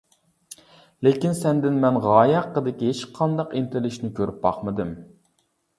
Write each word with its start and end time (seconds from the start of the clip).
لېكىن 1.07 1.37
سەندىن 1.41 1.77
مەن 1.85 2.01
غايە 2.07 2.35
ھەققىدىكى 2.41 2.91
ھېچقانداق 2.93 3.57
ئىنتىلىشنى 3.61 4.13
كۆرۈپ 4.21 4.43
باقمىدىم. 4.49 5.01